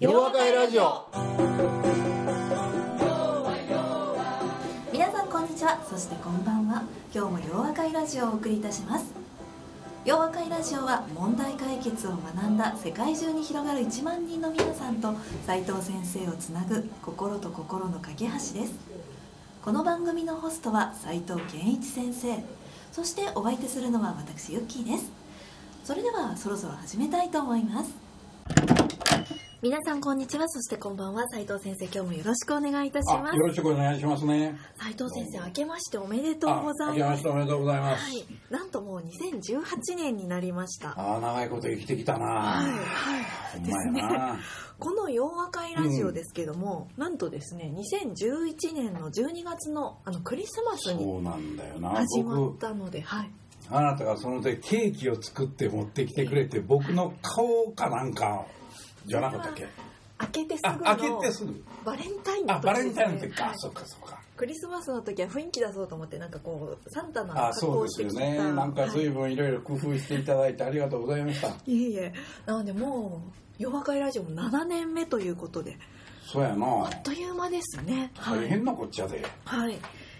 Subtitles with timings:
[0.00, 1.06] 夜和会ラジオ。
[4.92, 5.80] 皆さんこんにちは。
[5.88, 6.82] そしてこんばんは。
[7.14, 9.14] 今日も洋和会ラジオをお送りいたします。
[10.04, 15.14] 洋和会ラジオは問題解決を学んだ世界中に広がる1万人の皆さんと
[15.46, 18.74] 斉藤先生をつなぐ心と心の架け橋です。
[19.64, 22.42] この番組のホストは斉藤健一先生。
[22.90, 25.12] そしてお相手するのは私ユッキーです。
[25.84, 28.03] それではそろそろ始めたいと思います。
[29.64, 30.46] 皆さんこんにちは。
[30.46, 31.26] そしてこんばんは。
[31.28, 33.36] 斉藤先生今日もよろしくお願いいたしあます。
[33.38, 34.58] よろしくお願いしますね。
[34.76, 36.98] 斉藤先生明けましておめでとうあございます。
[36.98, 40.90] 明けましておめでとうございます、はい、なんともう2018年になりました。
[40.90, 43.24] ああ長いこと生きてきたな、はい、はい、
[43.54, 44.38] ほんまやな、
[44.78, 51.06] この洋和会ラジオですけども、なんとですね、2011年の12月のあのクリスマスに
[51.80, 53.30] 始まっ僕たので、はい、
[53.70, 58.44] あなたがそのでケーキを作って持ってきてくれて僕の顔かなんか
[59.06, 59.66] じゃなかったっけ
[60.16, 61.64] 開けてすあぐ開けのてすぐ。
[61.84, 63.52] バレンタインのあ時バレンタインのですねはい。
[63.52, 64.20] 時かそっかそっか。
[64.36, 68.38] クリスマスの時は雰囲気出そうと思ってなんかこうサンタのあ格好そうですよをしてきたね。
[68.52, 72.12] なんかはい随分いろいろ工夫していただいてありがとうございました、いえいえ。
[72.46, 75.76] なのでもう洋和会ラジオも7年目ということで。
[76.26, 76.66] そうやな。
[76.66, 78.10] あっという間ですね。
[78.16, 78.40] はい。
[78.40, 79.78] 大変なこっちゃで、はい。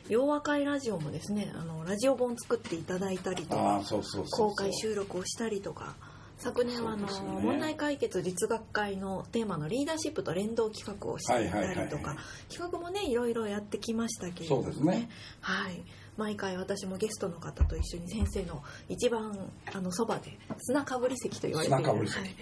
[0.08, 4.48] 洋和会ラジオもですね、あのラジオ本作っていただいたりとかああ、そうそうそうそう。
[4.50, 5.96] 公開収録をしたりとか、
[6.44, 7.12] 昨年はあの、ね。
[7.42, 12.16] 問題解決実学会のテーマのリーダーシップと連動企画をしていたりとか、
[12.50, 15.08] 企画もねいろいろやってきましたけれどもそうですね。
[15.40, 15.82] はい。
[16.18, 21.82] 毎回私もゲストの方と一緒に先生の一番あのそばで砂かぶり席と言われている。
[21.82, 22.20] 砂かぶり席。
[22.20, 22.34] はい。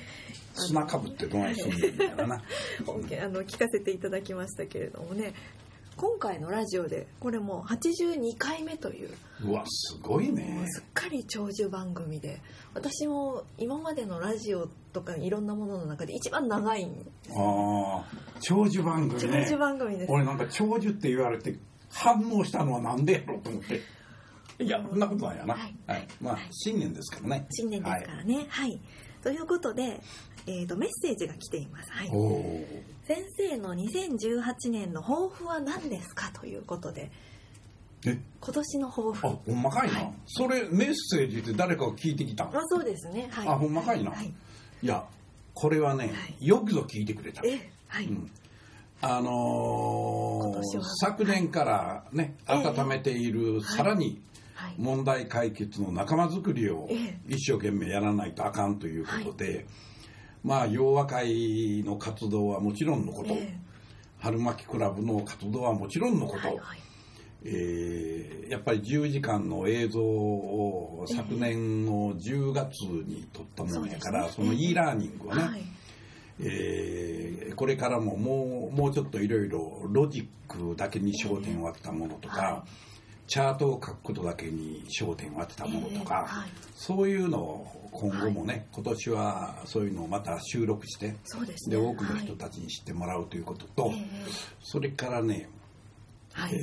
[0.54, 2.38] 砂かぶってどないすんねんみたいな あ
[3.28, 5.32] の聞かせていただきましたけれどもね
[5.96, 9.10] 今回のラジオでこれもう82回目という
[9.44, 12.40] うわすごいもねうすっかり長寿番組で
[12.74, 16.88] 私も今までのラジオとかいろんなものの中で一番長い
[17.36, 18.04] ああ
[18.40, 19.44] 長寿番組ね。
[19.44, 21.56] 長寿番組です、俺なんか長寿って言われて
[21.90, 23.80] 反応したのはなんでやろうと思って。
[24.62, 26.02] いやそんなことないやな、ははい。
[26.02, 27.46] いまあ新年ですからね。
[27.50, 28.46] 新年ですからね。
[28.48, 28.80] はい、
[29.22, 30.00] ということで、
[30.46, 32.08] えー、とメッセージが来ています、はい。
[33.06, 37.10] 先生の2018年の抱負は何ですかということで。
[38.04, 38.18] え？
[38.40, 39.26] 今年の抱負。
[39.26, 40.12] あほんまかいな、はい。
[40.26, 43.28] それメッセージって誰かが聞いてきたあそうですね。
[43.30, 43.48] はい。
[43.48, 44.32] あほんまかいな、はい。
[44.82, 45.04] い、や
[45.54, 46.46] これはね、はい。
[46.46, 47.42] よくぞ聞いてくれた。
[47.44, 48.30] えはい、うん。
[49.00, 50.62] あのー
[51.00, 54.20] 昨年からねええ温めている、さらに
[54.54, 54.74] はい。
[54.78, 57.20] 問題解決の仲間づくりをええ。
[57.28, 59.66] 一生懸命やらないとあかんということで、
[60.44, 63.58] まあ洋和会の活動はもちろんのこと、え
[64.18, 66.78] 春巻きクラブの活動はもちろんのこと、えはいはい。
[67.44, 74.64] えーやっぱり10時間の映像をええ昨年の10月に撮ったものやから、そそうですね。
[74.64, 75.62] の e ラーニングをね、はい。
[76.40, 82.64] えーこれからももうもうちょっといろいろロジックだけに焦点を当てたものとか、は
[83.32, 86.48] チャートを書くことだけに焦点を当てたものとか、ええはい。
[86.74, 91.16] そういうのを今後もね、今年はそういうのをまた収録してで
[91.56, 91.76] すね。
[91.76, 94.06] で多くの人はいたちに知ってもらうということと、ええ
[94.62, 95.48] それからね、
[96.34, 96.54] はい。
[96.56, 96.58] え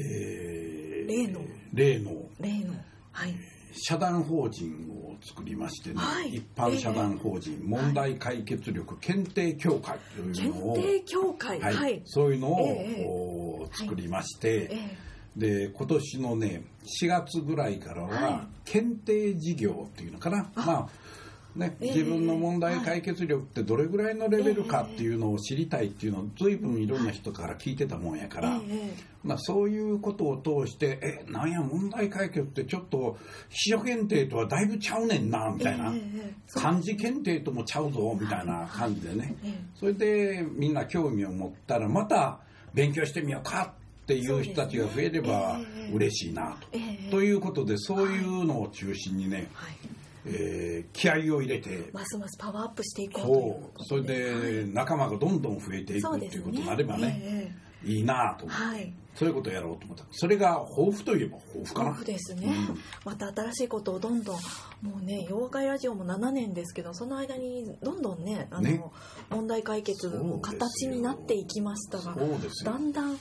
[0.75, 1.41] ー例の。
[1.73, 2.11] 例の。
[2.39, 2.75] 例の。
[3.13, 3.33] はい。
[3.73, 6.35] 社団法人を作りましてね、はい。
[6.35, 11.59] 一般社団法人問題解決力検定協会という検のを、定協会。
[11.59, 11.73] はい。
[11.73, 12.01] はい。
[12.05, 15.08] そういうのを、作りまして、え
[15.39, 16.63] で今年のね
[17.01, 20.89] 4月ぐらいからはは検定事業っていうのかな、あまあ
[21.55, 33.17] ね、ええ自分の問題解決力ってどれぐらいのレベルかっていうのを知りたいっていうのを随分いろんな人から聞いてたもんやかえら、えまあ、そういうことを通してえなんや問題解決ってちょっと
[33.49, 35.91] 秘書検定とはだいぶちゃうねんなみたいな、
[36.53, 42.39] 漢字検定ともちゃうぞみたいな感じでね、ええそれでみんな興味を持ったらまた
[42.73, 43.73] 勉強してみようか
[44.09, 45.59] っていう人たちが増えれば
[45.93, 46.67] 嬉しいなと。
[46.71, 49.75] ええということでそういうのを中心にね、はい。
[50.25, 57.51] えー気合を入れてますますパワーアップしていこうそうそれで仲間がどんどん増えていくっていうことになればねえ
[57.85, 58.45] えいいなと。
[58.45, 58.93] 思って、はい。
[59.15, 60.05] そういうことをやろうと思った。
[60.11, 61.89] それが抱負といえば抱負かな。
[61.89, 62.79] 豊富ですね、うん。
[63.05, 64.35] また新しいことをどんどん
[64.81, 68.83] もうね妖怪ラジオも7年ですけどその間にどんどんねあのね。
[69.29, 72.15] 問題解決の形になっていきましたが
[72.65, 73.17] だんだん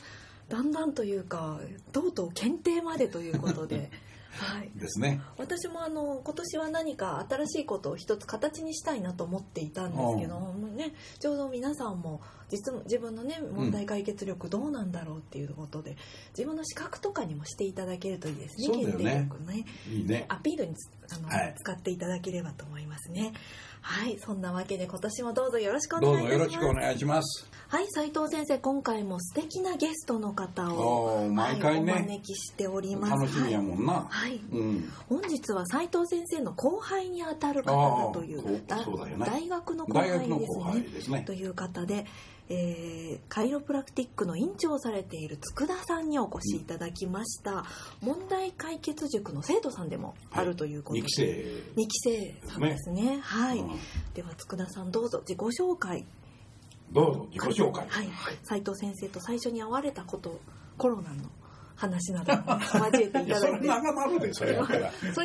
[0.49, 1.61] だんだんというか
[1.93, 3.91] とうとう検定までということで。
[4.39, 4.71] はい。
[4.79, 5.21] ですね。
[5.37, 15.97] 私もあの今年は何か新しいことを一つ形にしたいなと思っていたんですけどもねちょうど皆さんも実自分のね問題解決力どうなんだろうっていうことで、
[16.37, 18.75] 自分の資格とかにもしていただけるといいですねね。
[18.85, 19.65] 検定力ね。
[19.91, 20.27] いいね。
[20.29, 21.55] アピールにつあの、はい。
[21.59, 23.33] 使っていただければと思いますね
[23.81, 27.49] はいそんなわけで今年もどうぞよろしくお願いしますよろしくお願いします。
[27.69, 33.93] はい斉藤先生今回も素敵なゲストの方を、毎回ねはいお招きしております楽しみやもんな。
[33.93, 34.93] はい、はいうん。
[35.09, 37.73] 本日は斉藤先生の後輩にあたる方
[38.07, 41.23] だという大学の後大輩ですね輩ですね。
[41.27, 42.07] という方で、
[42.49, 42.99] えー
[43.29, 47.65] カイロプラクティックの院長をされている佃さんにお越しいただきました、
[48.01, 51.63] 問題解決塾の生徒さんでもあるということで、二期生。
[51.77, 53.19] 二期生さんですね。
[53.23, 53.69] はい、うん。
[54.15, 56.07] では佃さんどうぞ自己紹介。
[56.93, 57.87] どうぞ自己紹介。
[57.87, 58.09] はい。
[58.45, 60.41] 斉藤先生と最初に会われたこと
[60.77, 61.31] コロナの
[61.77, 63.67] 話などもね 交えていただいて。
[63.67, 64.65] 長なるで、 それで終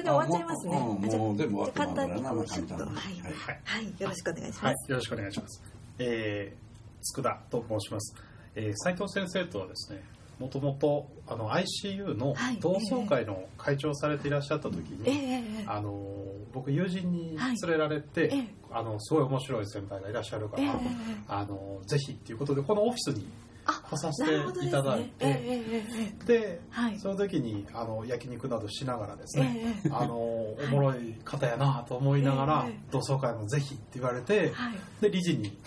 [0.10, 0.78] わっちゃいますね。
[0.78, 0.98] あも
[1.34, 3.22] う全部終わってじゃあ簡単にまうなこうちょっとまあ簡単にはい。
[3.22, 3.62] はい。
[3.64, 4.02] はい。
[4.02, 5.64] よろしくお願いしはいます、、よろしくお願いします。
[6.00, 6.63] えー、
[7.04, 8.16] 佃と申します。
[8.56, 10.04] えー、斉藤先生とはですね、
[10.40, 12.58] もともとあの ICU のはい。
[12.60, 15.94] 同窓会の会長をされていらっしゃった時に、ええええあの
[16.54, 18.48] 僕友人にはい連れられて、ええ。
[18.72, 20.68] あのすごい面白い先輩がいらっしゃるから、え
[21.28, 23.53] あのぜひっていうことでこのオフィスにあ
[23.94, 25.14] 来させていただいね。
[25.20, 27.00] ええて、ええええで、はい。
[27.00, 34.74] その時にあの焼肉などしながらですね、ええあのおもろい方やなと思いながら、ええ同窓会もぜひって言われて、はい。
[35.02, 35.58] で理事に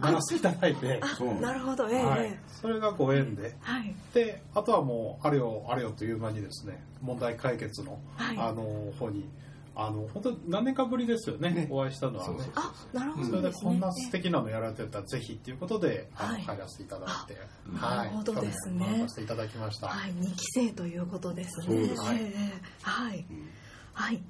[0.00, 1.00] ならせていただいて、
[1.40, 2.20] なるほどええはい。
[2.24, 3.54] ええ、それがご縁で。
[3.60, 3.94] はい。
[4.14, 8.36] であとはもうあれよあれよという間にですね問題解決の,、はい。
[8.38, 9.28] あの方に
[9.78, 11.68] あの本当何年かぶりですよねね。
[11.70, 12.36] お会いしたのはね。
[12.54, 16.42] あなるほそどでねれですこんな素敵なのやられてたらぜひっていうことで、あのはい。
[16.42, 17.36] 入らせていただいて、
[17.80, 18.78] あなるほどですね。
[18.78, 21.76] 去年学ばせていただきました、はい二期生ということですね。
[21.96, 23.48] はいうん
[23.92, 24.22] はい。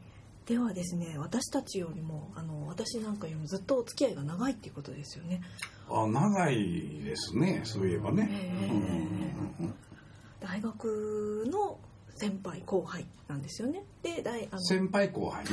[0.46, 5.42] ではですね私たちよりもあの私なんかよりもずっとお付き合いが長いっていうことですよね。
[5.88, 8.28] あ、長いですね、そういえばね。
[8.31, 9.75] ええうんうんうん。
[10.40, 11.78] 大学の
[12.16, 15.50] 先輩後輩なんですよねで大あの先輩後輩ね。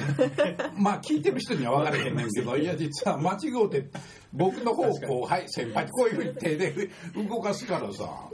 [0.78, 3.90] まあ聞いてる人には分からへんねんけど、 いや実は間違うて、
[4.32, 8.30] 僕の方後輩、先輩ってこういうふうに手で動かすからさ。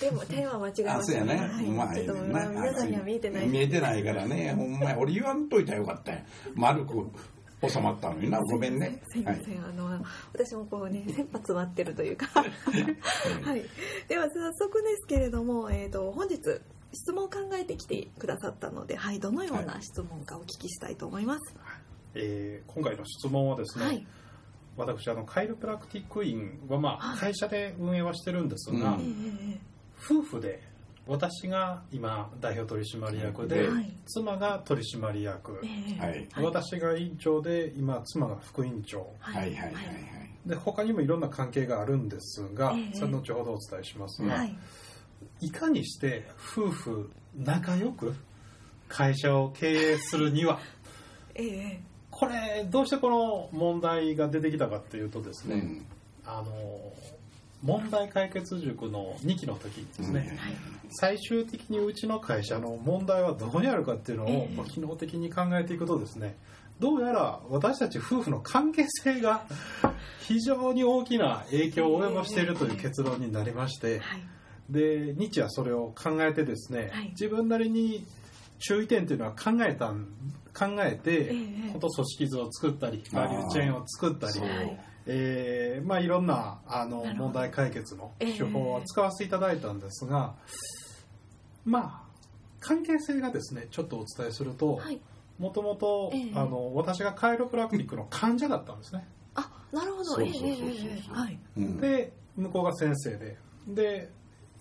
[0.00, 1.36] でも手は間違えまあ、したそうやね。
[1.36, 2.48] はい、うまいちょっとねんな。
[2.48, 4.54] 皆さんには見えてない見えてないからね。
[4.54, 6.18] ほんまや俺言わんといたらよかったよ。
[6.54, 7.10] 丸く
[7.68, 8.38] 収まったのにな。
[8.40, 9.00] ごめんね。
[9.08, 12.42] すいません、あの私もこうね切羽詰まってるというかは
[13.56, 13.62] い
[14.08, 16.38] では早速ですけれども、えー、と本日
[16.92, 21.54] 質問を考えてきてくださったので、はい、どのような質問かお聞きしたいと思います？
[22.14, 24.06] えー今回の質問はですね、はい、
[24.76, 27.16] 私あのカイロプラクティック院はまはいあ。
[27.18, 28.98] 会社で運営はしてるんですが、
[29.98, 30.62] 夫婦で
[31.06, 33.96] 私が今代表取締役で、はい。
[34.06, 35.98] 妻が取締役、はい。
[35.98, 36.44] はい。
[36.44, 39.12] 私が委員長で今妻が副委員長。
[39.18, 39.84] はいはいはいはい。
[40.46, 42.96] で他にもいろんな関係があるんですが、ええ。
[42.96, 44.56] それ後ほどお伝えしますが、はい
[45.40, 46.26] いかにして
[46.56, 48.14] 夫婦仲良く
[48.88, 50.60] 会社を経営するには
[51.34, 51.80] ええ。
[52.10, 55.86] これどうしてこの問題が出てきたかっていうとですね、うん。
[56.26, 56.52] あの
[57.62, 60.36] 問題解決塾の2期の時にですね、うん。
[60.36, 60.56] はい。
[60.90, 64.54] 最終的にうちの会社の問題はどこにあるかっていうのを、ええ。
[64.54, 66.36] まあ機能的に考えていくとですね
[66.78, 69.46] どうやら私たち夫婦の関係性が
[70.20, 74.22] 非常に大きな影響を及ぼしているという結論になりましてはい
[74.72, 77.10] で日はそれを考えてですね、はい。
[77.10, 78.04] 自分なりに
[78.58, 80.08] 注意点というのは考えたん
[80.54, 81.28] 考えて、え
[81.68, 84.32] えこと組織図を作ったりバリューチェーンを作ったり
[85.04, 88.38] えーまあ、いろんなあの問題解決のええ。
[88.38, 90.34] 手法を使わせていただいたんですが、
[91.64, 92.12] まあ
[92.60, 95.00] 関係性がですねちょっとお伝えするとはい。
[95.38, 96.12] もともと
[96.74, 99.08] 私がカイロプラクティックの患者だったんですね。
[99.34, 100.04] あなるほど。
[100.04, 101.12] そうそうそうそうええええええ。
[101.12, 101.38] はい。
[101.56, 104.10] うんで向こうが先生でで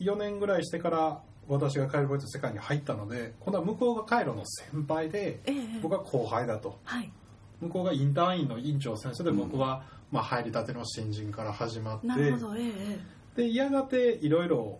[0.01, 6.79] 4年ぐらいしてから私がカイロプラクティックの世界に入ったので今度は向こうがカイロの先輩でえ僕は後輩だと。
[6.84, 7.12] はい。
[7.60, 12.72] 向こうがインターン員の院長先生で僕は、まあ、入りたての新人から始まってなるほどええ
[13.38, 14.79] えでやがていろいろ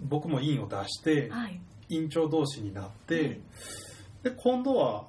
[0.00, 1.60] 僕も院を出してえはい。
[1.90, 3.40] 院長同士になって
[4.22, 5.04] で今度は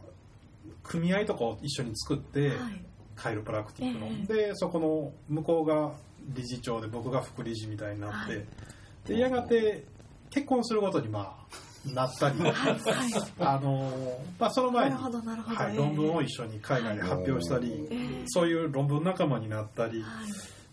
[0.84, 2.82] 組合とかを一緒に作ってはい。
[3.16, 4.48] カイロプラクティックの、え。
[4.50, 5.94] でそこの向こうが
[6.34, 8.46] 理事長で僕が副理事みたいになって、はい
[9.08, 9.84] でやがて
[10.30, 11.46] 結婚することにまあ
[11.94, 12.36] なったり
[13.40, 13.92] あの
[14.40, 20.08] まあ、その前にはい、ええ論文を一緒に海外で発表したり、ええそういう論文仲間になったり、は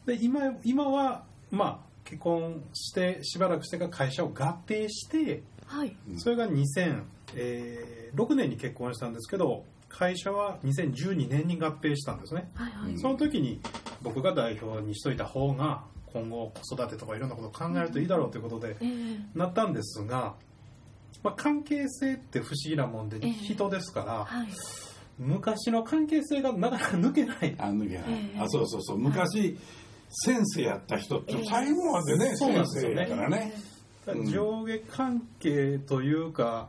[0.06, 0.18] い。
[0.18, 5.94] で今今は、まあ、結婚してしばらくしてから会社を合併してはい。
[6.16, 7.02] それが2000
[7.34, 12.50] えー6年に結婚したんですけど会社は2012年に合併したんですね。
[12.54, 12.98] はいはい。
[12.98, 13.60] その時に
[14.02, 20.34] 僕が代表にしといた方が今後子育てとかいろんなことを考えるといいだろうということでええなったんですが、
[21.22, 23.32] まあ、関係性って不思議なもんでええ。
[23.32, 24.48] 人ですからはい。
[25.18, 27.54] 昔の関係性がなかなか抜けない。
[27.58, 28.40] あ抜けない、ええ。
[28.40, 28.98] あそうそうそう。
[28.98, 29.56] 昔、
[30.08, 33.06] 先生やった人って最後までね、そうなん先ですよね。
[33.06, 33.52] 生やからね、
[34.06, 34.30] うん。
[34.30, 36.68] 上下関係というか、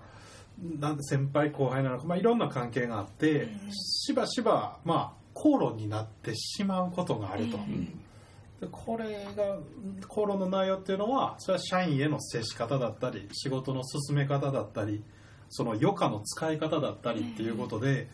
[0.79, 3.71] なんて先輩後輩なのか、まあ、いろんな関係があって、ええ。
[3.71, 7.57] しばしば、まあ、口論になってしまうことがあると、
[8.71, 9.57] これが
[10.07, 15.03] 口論の内容っていうのはそれは社員への接し方だったり仕事の進め方だったり
[15.49, 18.07] その余暇の使い方だったりっていうことで、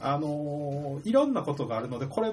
[0.00, 2.32] あのーいろんなことがあるのでこれ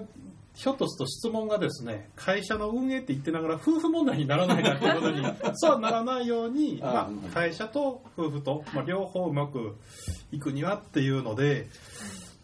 [0.58, 9.76] ひょっとすると質問がですね会社の運営って言ってながら夫婦問題にならないかということに そうはならないようにあまあ、会社と夫婦と、まあ、両方うまく
[10.32, 11.68] いくにはっていうので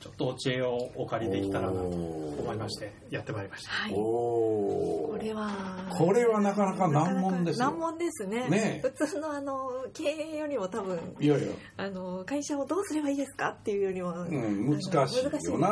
[0.03, 3.71] ちょっとお知恵をお借りできたらなと思いましてやってまいりました。
[3.71, 3.93] はい。
[3.93, 8.49] おおこれはこれはなかなか難問ですよ難問ですね。
[8.49, 8.89] ねえ。
[8.89, 15.05] 普通のあの経営よりも多分いやいや、あの会社をどうすればいいですかっていうよりも、うん、難しいよな。
[15.05, 15.67] 難しいですね。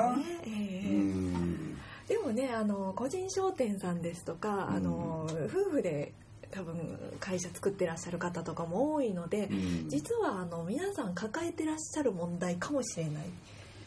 [0.46, 0.90] ええ。
[0.92, 1.78] うん。
[2.08, 6.14] でもねあの個人商店さんですとか、あの夫婦で
[6.52, 9.54] 多分会社作ってらっしゃる方とかも多いので、う
[9.88, 9.90] ん。
[9.90, 13.26] 実はあの皆さん抱えてらっしゃる問題かもしれない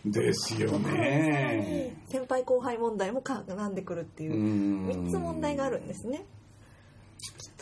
[0.05, 0.89] ですよさらに。
[0.95, 4.89] ね先輩後輩問題も絡んでくるっていううん。
[4.89, 6.25] 3つ問題があるんですね。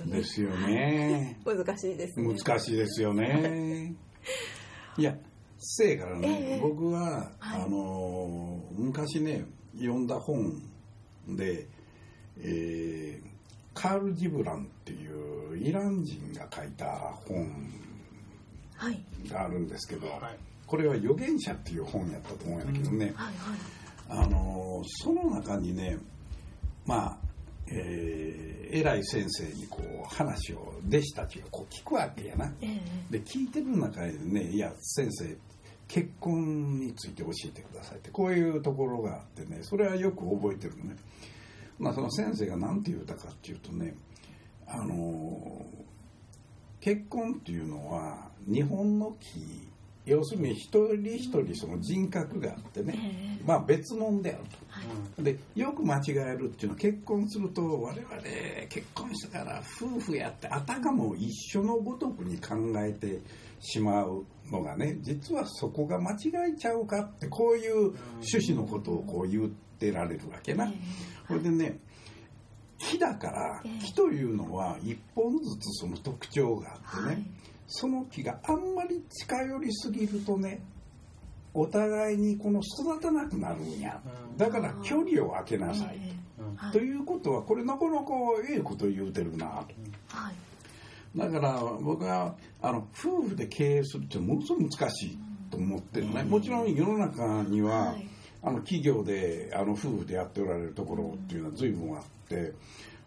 [0.06, 1.38] ねですよね。
[1.46, 2.34] 難しいですね。
[2.34, 3.94] 難しいですよね。
[4.98, 5.16] いや
[5.58, 6.60] せいからね、ええ。
[6.60, 7.62] 僕は、はい。
[7.62, 9.44] あの昔ね
[9.74, 10.60] 読んだ本
[11.28, 11.68] で、
[12.38, 13.32] えー
[13.74, 16.86] カール・ジブランっていうイラン人が書いた
[17.26, 17.48] 本
[18.76, 19.02] はい。
[19.28, 23.34] があるんですけど、はいこれは預言者っていう本やったと思うんだけどね、はい
[24.08, 25.98] あのその中にね
[26.86, 27.18] まあ、
[27.66, 32.50] えー偉い先生にこう話を弟子たちがこう聞くわけやな。
[32.62, 35.36] ええで聞いてる中でね「いや先生
[35.88, 40.96] 結婚について教えてください」ってこういうところがあってねそれはよく覚えてるのね。
[41.78, 43.94] まあその先生が何て言うたかっていうとね
[44.66, 45.66] あの
[46.80, 49.71] 結婚っていうのは日本の木
[50.04, 53.44] 要するに一人一人その人格があってね、ええ。
[53.46, 54.58] まあ別物であると。
[55.18, 58.06] うんでよく間違えるっていうのは結婚すると我々
[58.68, 63.20] 結婚したから夫婦やってあたかも一緒のごとくに考えて
[63.60, 66.16] しまうのがね実はそこが間違
[66.54, 70.72] えちゃうかってこういう趣旨のことをこう言ってられるわけな。
[71.28, 71.78] これでね
[72.78, 73.78] 木だからええ。
[73.84, 77.22] 木というのは一本ずつその特徴があってね、はい
[77.74, 80.62] その木があんまり近寄りすぎるとね
[81.54, 84.00] お互いにこの育たなくなるんや。
[84.30, 84.36] うん。
[84.36, 86.56] だから距離を空けなさい、ええうん。
[86.56, 86.72] はい。
[86.72, 88.12] ということはこれなかなか
[88.48, 89.46] ええこと言うてるな。
[89.46, 89.52] と
[90.16, 90.34] はい。
[91.14, 95.18] だから僕はあの夫婦で経営するってものすごく難しい
[95.50, 98.08] と思ってるね、もちろん世の中には、はい。
[98.44, 102.52] あの企業であの夫婦でやっておられるところっていうのは随分あって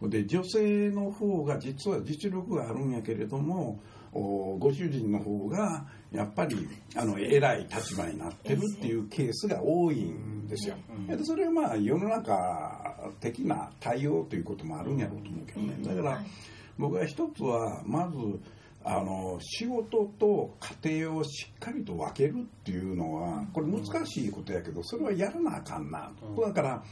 [0.01, 3.79] で女性の方が実は実力があるんやけれどもお
[4.15, 10.75] ご主人の方がやっぱりあの偉い立場になってるっていうケースが多いんですよ。
[11.07, 15.75] でそれはまあ世の中的な対応ということもあるんやろうと思うけどね。
[15.81, 16.25] だからはい。
[16.77, 18.15] 僕は一つはまず
[18.83, 26.41] あの仕事と家庭をしっかりと分けるっていうのはこれ難しいことやけどそれはやらなあかんなと。
[26.41, 26.83] だから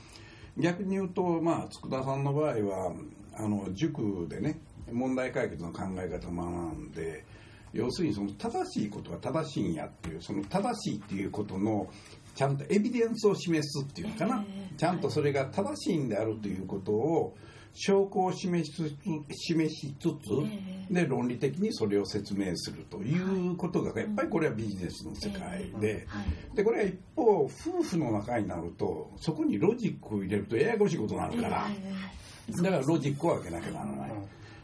[0.58, 2.94] 逆に言うとまあ佃さんの場合は
[3.36, 4.60] あの塾でね
[4.92, 7.26] 問題解決の考え方を学んで
[7.74, 11.90] 要するにその正しいことは正しいんやっていうその正しいっていうことの
[12.36, 14.78] ちゃんとエビデンスを示すっていうのかな、ええ。
[14.78, 17.36] ちゃんとそれが正しいんであるということを
[17.74, 18.96] 証拠を示しつつ
[19.32, 20.16] 示しつつ、
[20.90, 20.94] え。
[20.94, 26.06] で論理的にそれを説明するということがやっぱりこれはビジネスの世界で。
[26.08, 26.22] は
[26.54, 26.56] い。
[26.56, 27.50] でこれは一方夫
[27.84, 31.68] 婦の仲になるとそこにロジックを入れるとややこしいことになるから。
[31.70, 34.13] えだからロジックを避けなきゃならない。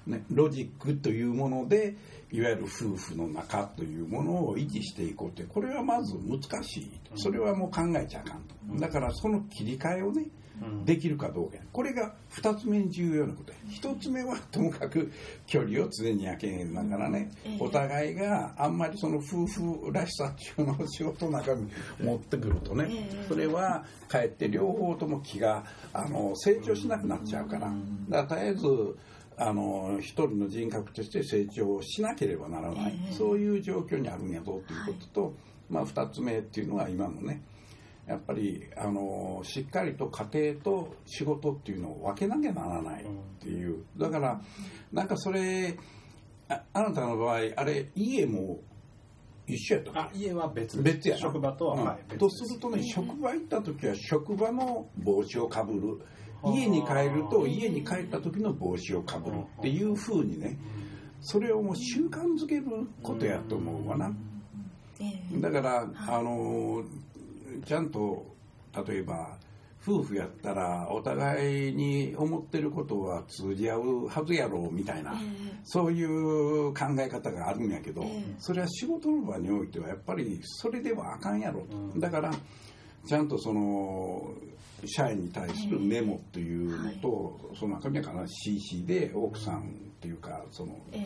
[0.10, 1.96] ね、ロジックというもので
[2.32, 8.80] いわゆる夫婦の仲というものを維持していこうってこれはまず難しいそれはもう考えちゃあかんと。
[8.80, 10.26] だからその切り替えをね
[10.62, 10.86] うん。
[10.86, 11.58] できるかどうか。
[11.72, 13.54] これが2つ目に重要なこと。
[13.70, 15.12] 1つ目はともかく
[15.48, 17.58] 距離を常に焼けながらねええ。
[17.60, 21.70] お互いがあんまりその夫婦らしさっていうのを仕事の中に
[22.02, 23.26] 持ってくるとねええ。
[23.28, 25.64] それはかえって両方とも気が
[25.94, 27.72] あの成長しなくなっちゃうから。
[28.10, 28.98] だから絶えず
[29.42, 33.14] あの一人の人格として成長しなければならない、ええ。
[33.14, 35.34] そういう状況にあるんやぞということと、
[35.70, 37.42] まあ、2つ目っていうのは今のね
[38.06, 43.08] やっぱりあのしっかりと家庭と仕事っていうのを分けなきゃならないっ
[43.40, 43.86] ていう。
[43.98, 44.42] だから
[44.92, 45.78] なんかそれ
[46.50, 48.60] ああなたの場合あれ家も
[49.46, 50.00] 一緒やったっけ？
[50.00, 50.82] あ家は別。
[50.82, 51.22] 別やな。
[51.22, 52.54] 職場とは、うんはい、別とです。
[52.56, 56.02] るとね職場行った時は職場の帽子をかぶる
[56.46, 60.58] 家に帰ると家に帰った時の帽子をかぶるっていうふうにね
[61.22, 62.66] それをもう習慣づける
[63.04, 64.12] ことやと思うわな。
[65.02, 66.84] ええだからあの
[67.66, 68.26] ちゃんと
[68.88, 69.38] 例えば
[69.82, 75.16] 夫婦やったらお互いに思ってることは通じ合うはずやろうみたいな、え
[75.64, 82.32] そういう考え方があるんやけど、ええそれは仕事の場においてはやっぱりそれではあかんやろと、うんだから
[83.08, 84.34] ちゃんとその
[84.88, 89.64] 社員に対するメモっていうのと、その中身は必ず CC で奥さんっ
[90.00, 91.00] ていうかその、え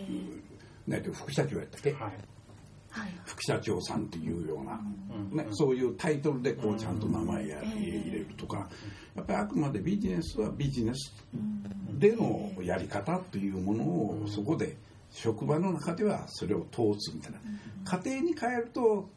[0.87, 0.91] え。
[0.91, 2.01] なんていう副社長やったっけ、はい。
[2.89, 3.09] はい。
[3.25, 4.79] 副社長さんっていうような、
[5.31, 5.37] うん。
[5.37, 7.69] ね、そういうタイトルでこうちゃんと名前やうん。
[7.69, 8.69] 入れるとか
[9.15, 11.99] やっぱりあくまでビジネスはビジネスうん。
[11.99, 14.77] でのやり方っていうものをそこで
[15.11, 17.39] 職場の中ではそれを通すみたいな。
[17.85, 19.09] 家庭に帰ると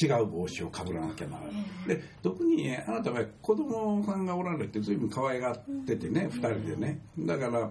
[0.00, 1.52] 違う帽子をかぶらなきゃならない。
[1.88, 7.00] で特にあなたは子供さんがおられて随分可愛がっててね2人でね。
[7.18, 7.70] だから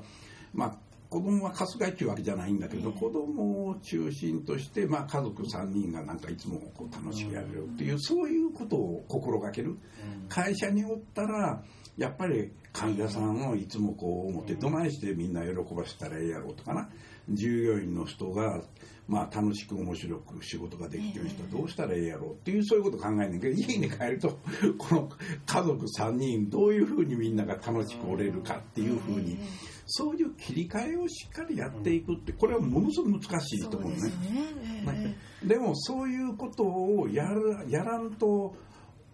[0.54, 0.76] まあ
[1.10, 9.78] 子供は春日井っていうわけじゃないんだけど子供を中心として、まあ、家族3人がなんかいつもこう楽しくやれるっていうそういうことを心がける。
[10.30, 11.62] 会社におったら
[11.98, 16.90] やっぱり患者さんをいつもこう思ってどないしてみんな喜ばせたらええやろうとかな。
[17.30, 18.62] 従業員の人が
[19.08, 24.40] まあ楽しく面白く仕事ができるようにしたらどうしたらええやろうっていうそういうこと考えんねんけど家に帰ると
[24.78, 25.10] この
[25.46, 29.38] 家族3人どういうふうにみんなが楽しくおれるかっていうふうに
[29.86, 35.18] そういう切り替えをしっかりやっていくってこれはものすごく難しいと思うね。
[35.44, 38.56] でもそういうことをやるやらんと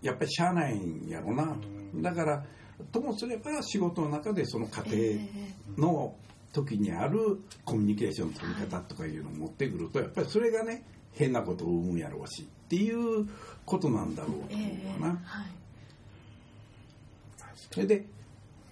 [0.01, 2.01] やっぱりしゃあないんやろなと。
[2.01, 2.45] だから
[2.91, 5.19] ともすれば仕事の中でその家
[5.77, 6.15] 庭の
[6.53, 13.27] 時にあるコミュニケーションの取り方とかいうのを持ってくるとやっぱりそれがね変なことを生むやろうしっていう
[13.65, 14.65] ことなんだろうと思
[14.99, 15.21] うわな。
[15.23, 15.47] はい。
[17.71, 18.05] それで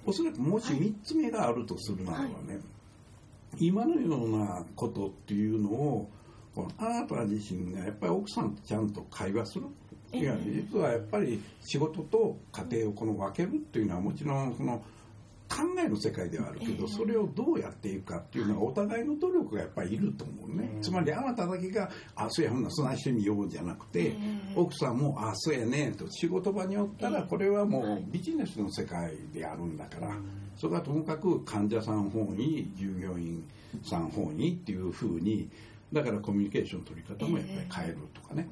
[0.06, 2.60] おそらくもし3つ目があるとするならばね、
[3.60, 6.10] 今のようなことっていうのを
[6.54, 9.66] このあなた自身がやっぱり奥さんとちゃんと会話する
[10.20, 14.84] いや実はやっぱり仕事と家庭をこの分けるっていうのはもちろんその
[15.48, 24.16] 考えの世界ではあるけど、それをどうやっていくかっていうのはお互いの努力がやっぱりいると思うね、つまりあなただけが「あそうやほんならそないしてみよう」じゃなくて、
[24.56, 30.18] 奥さんも「あそうやね」と仕事場におったらこれはもうビジネスの世界であるんだから、
[30.58, 33.44] それはともかく患者さん方に従業員
[33.84, 35.50] さん方にっていうふうに
[35.94, 38.48] だからコミュニケーション取り方もやっぱり変えるとかね、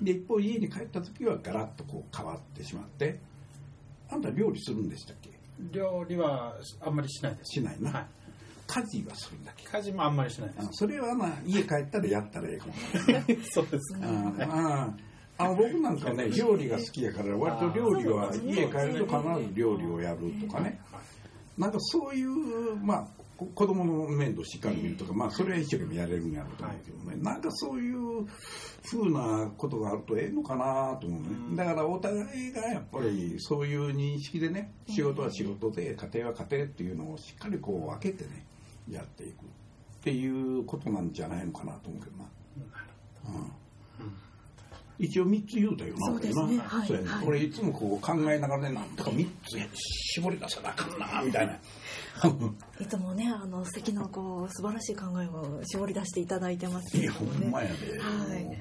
[0.00, 3.18] で一方家に帰った時はガラッとこう変わってしまって
[4.10, 5.30] あんた料理するんでしたっけ？
[5.72, 7.52] 料理はあんまりしないです。
[7.54, 8.06] しないな、はい。
[8.68, 9.66] 家事はするんだっけ。
[9.66, 12.72] 家事もあんまりしないであそれはな家帰ったらやったらええかも。
[12.74, 14.94] す そうですかあ
[15.38, 20.80] ああの僕なんかね 料理が好きやから割と料理は家帰ると必ず料理をやるとかね。
[21.56, 28.26] なんかそういうまあこ子供の面倒しっかり見るとか、まあそれは一生懸命やれるんやろうと思うけどね、なんかそういう
[28.82, 31.56] ふうなことがあるとええのかなと思うね、うん。
[31.56, 38.44] だからお互いがやっぱりそういう認識でね仕事は仕事で家庭は家庭っていうのをしっかりこう分けてね
[38.90, 39.46] やっていくっ
[40.02, 42.24] ていうことなんじゃないのかなと思うけどな、
[43.28, 43.52] うん
[44.98, 46.58] 一応3つ言うたよなそうですね。
[46.58, 46.98] はいね。
[47.06, 47.26] はい。
[47.26, 49.58] 俺いつもこう考えながらねなんとか3つ
[50.14, 51.52] 絞り出さなあかんなみたいな。
[52.80, 52.86] い。
[52.86, 58.58] つもねあの素敵なこう素晴らしい考えを絞り出していただいてますけいやほんまやで、はい。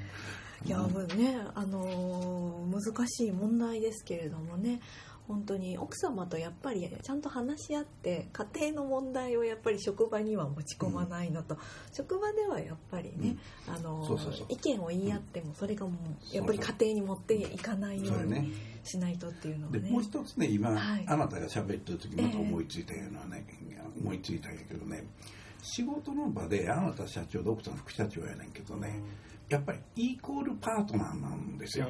[0.65, 4.79] いやもうねあのー難しい問題ですけれどもね
[5.27, 11.57] 本当に奥様とやっぱりちゃんと話し合って家庭の問題をやっぱり職場には持ち込まないのと、
[11.91, 13.37] 職場ではやっぱりね、
[13.67, 14.07] あの
[14.49, 15.93] 意見を言い合ってもそれがも
[16.31, 19.79] うやっぱり家庭に持っていかないようにしないとっていうのがね。
[19.81, 21.03] でもう一つね今、はい。
[21.05, 23.45] あなたが喋ってる時また思いついたようなね、
[23.99, 25.03] 思いついたんやけどね。
[25.61, 29.01] 仕事の場であなた社長で奥さん副社長やねんけどね
[29.49, 31.87] やっぱりイコールパートナーなんですよ、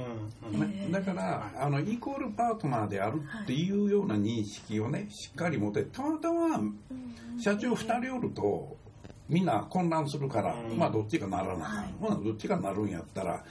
[0.51, 6.59] うんねええだからあのイコールパートナーであるっていうような認識をねしっかり持ってたまたま
[7.39, 8.77] 社長2人おると
[9.29, 10.77] みんな混乱するから、うん。
[10.77, 11.93] まあどっちかならな、はい。
[12.01, 13.43] まあどっちかなるんやったら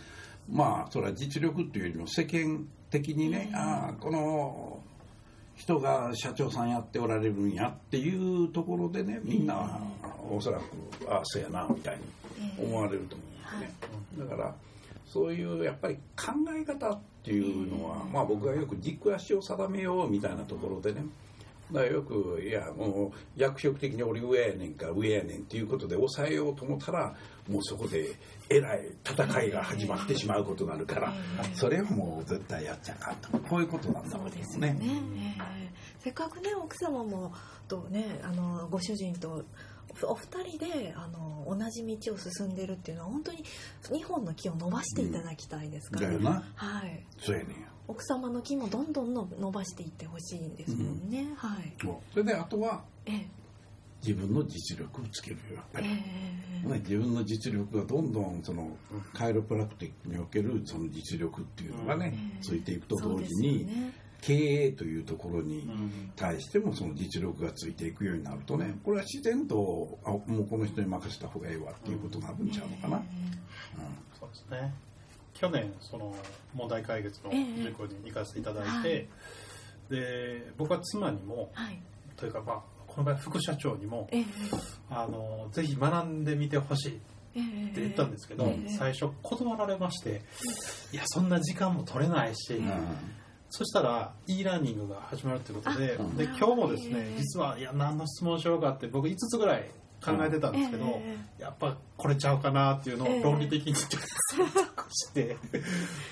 [0.51, 3.57] まあそれは実力っていうよりも世間的にね、うん。
[3.57, 4.81] ああこの
[5.55, 9.81] 人が社長さんやっておられるんやっていうところでねみんな
[10.31, 10.63] おそらく
[11.09, 12.03] ああそうやなみたいに
[12.63, 13.73] 思われると思うんです
[14.19, 14.55] ね、だから
[15.07, 21.05] そういうやっぱり考え方っていうのは、まあ僕がよく軸足を定めようみたいなところでね。
[21.73, 27.13] だからよくいやもう役職的に俺上やねんか上やねんっていうことで抑えようと思ったら
[27.49, 28.09] もうそこで
[28.49, 31.13] えらい戦いが始まってしまうことになるから
[31.55, 33.39] それをもう絶対やっちゃあかんと。
[33.49, 34.69] こういうことなんだろそううでですすね。
[34.69, 34.87] よね、
[35.41, 35.71] ええ。
[35.99, 37.33] せっかくね奥様も
[37.67, 39.45] とねあのご主人と
[40.03, 43.45] お二人であの同じ道を進んでるっていうのは本当に
[43.85, 46.43] 2本の木を伸ばしていただきたいですから、だよな。
[46.55, 47.69] はい、そうやねんや。
[47.89, 51.73] 奥様の木もどんどんの伸ばしていってほしいんですもんね、はい。
[52.13, 53.27] それであとはええ。
[54.03, 55.89] 自分の実力をつけるよやっぱえり。
[56.65, 56.69] え。
[56.69, 58.77] ね、自分の実力がどんどんその
[59.15, 64.35] カイロプラクティックにおけるその実力っていうのがね、うんついていくと同時に、ね経
[64.67, 73.03] 営というところにうん対してもその実力がついていくようになるとねこれは自然とあもうこの人に任せた方がいいわっていうことになるんちゃうのかな、
[74.19, 74.75] そうですね。
[75.35, 76.15] 去年その
[76.55, 79.09] 問題解決の塾に行かせていただいて、
[79.91, 81.79] えで僕は妻にもはい。
[82.17, 84.25] というかまあこの場合副社長にもええ。
[84.91, 87.01] あのぜひ学んでみてほしいって
[87.37, 87.73] ええ。
[87.83, 88.69] 言ったんですけど、ええ。
[88.71, 90.23] 最初断られまして
[90.93, 92.67] いやそんな時間も取れないし、うん
[93.51, 99.71] そしたら e ラーニングが始まるということでで今日もですねええ実はいや何の質問しようかって僕5つぐらい
[100.05, 105.37] 考えてたんですけど、えやっぱこれちゃうかなっていうのを論理的に選択 して、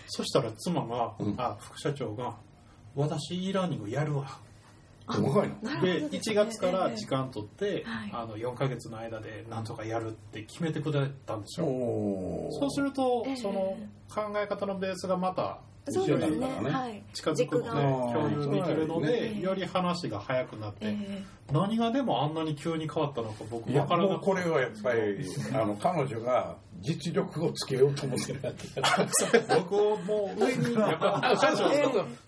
[0.06, 1.34] そしたら妻が、うん。
[1.38, 2.34] あ副社長が
[2.96, 4.26] 「私 e ラーニングやるわ」
[5.82, 8.10] でですね1月から時間取って、はい。
[8.12, 11.66] あの4ヶ月の間でなんとかやるって決めてくれたんですよ。
[11.66, 13.76] そうするとええその
[14.08, 16.46] 考え方のベースがまたそうですね。
[16.46, 17.02] はい。
[17.12, 21.22] 近づく共有できるので、ねより話が早くなって、え。
[21.52, 31.70] 何がでもあんなに急に変わったのか僕分からなかっもうこれはやっぱり あの彼女が実力をつけようと思ってるわけた僕をもう上にやっぱ 社長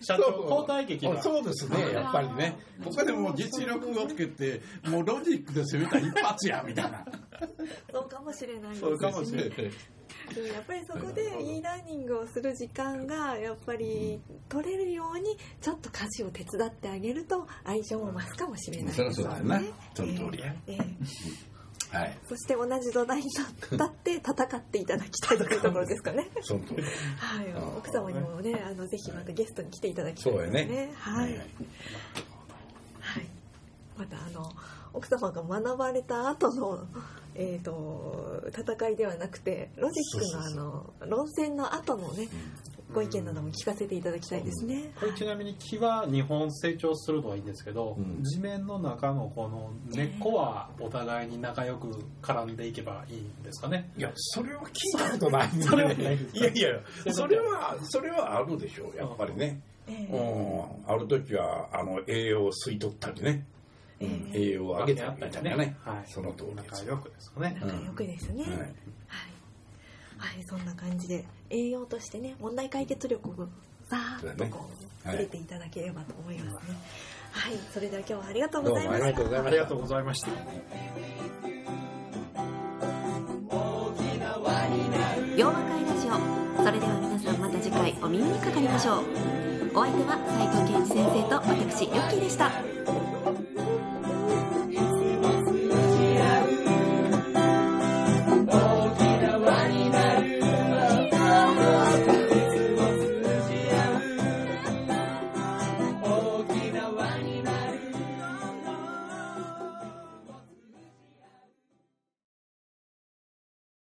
[0.01, 1.21] 社長交代劇が。
[1.23, 2.57] そうですねやっぱりね。
[2.83, 7.03] ここでもう実力をつけてもうロジックで攻めた一発やみたいな。
[7.41, 7.47] え
[7.91, 9.71] そうかもしれないですそうかもしれない
[10.53, 19.59] やっぱりそこで e ラーニングをする時間がやっぱり取れるようにちょっと家事を手伝ってあげると愛情も増すかもしれないですそりゃそうだよな。
[19.59, 20.53] ねその通りや。
[20.67, 20.77] えええ
[21.93, 21.97] え。
[21.97, 22.17] はい。
[22.27, 26.27] そして同じ土台に立って戦っていただきたいというところですかね。
[27.17, 27.45] はい。
[27.77, 30.65] 奥様にもね、あのぜひまたゲストに来ていただきたいですね。
[30.65, 30.91] ね。
[30.95, 31.43] はい、はい、
[33.97, 34.51] またあの
[34.97, 36.79] 奥様が学ばれた後の。
[37.39, 42.27] えー、と戦いではなくてロジックのあの論戦の後のね
[42.91, 44.89] ご意見なども聞かせていただきたいですね。
[44.99, 48.23] これちなみに木は2本成長するのはいいんですけど、うん。
[48.23, 51.91] 地面の中のこの根っこはお互いに仲良く
[52.23, 53.91] 絡んでいけばいいんですかね？
[53.97, 55.55] いやそれは聞いたことない。
[55.55, 59.61] んそれはないですいやいやそれはそれはあるでしょうやっぱりね。
[59.87, 60.91] えうーん。
[60.91, 63.45] ある時はあの栄養を吸い取ったりね
[63.99, 65.43] えー栄養を上げたりみたい？
[65.43, 66.83] なねはい、その通りです。
[66.85, 68.43] 仲良くですかね、仲良くですね。
[68.43, 68.51] はい。
[68.53, 68.67] はい、
[70.17, 73.47] はい、そんな感じで栄養としてね問題解決力を
[73.89, 74.69] さーっとこ
[75.05, 75.17] うはい。
[75.17, 76.75] 入れていただければと思いますね。
[77.31, 79.05] はい、それでは今日はありがとうございました。
[79.05, 80.29] ありがとうございました。
[85.35, 86.63] 洋和会ラジオ。
[86.63, 89.03] それでは皆さんまた次回お耳にかかりましょう。
[89.75, 92.51] お相手は斉藤健一先生と私ユッキーでした